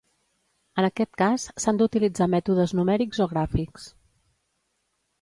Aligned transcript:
En 0.83 0.87
aquest 0.87 1.13
cas, 1.23 1.45
s'han 1.65 1.81
d'utilitzar 1.83 2.31
mètodes 2.33 2.75
numèrics 2.81 3.23
o 3.27 3.31
gràfics. 3.37 3.89